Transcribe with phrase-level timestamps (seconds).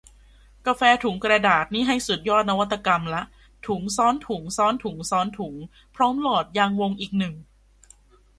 [0.65, 3.23] กาแฟถุงกระดาษนี่ให้สุดยอดนวัตกรรมละ
[3.67, 5.53] ถุงซ้อนถุงซ้อนถุงซ้อนถุง
[5.95, 7.35] พร้อมหลอดยางวงอีกหนึ่ง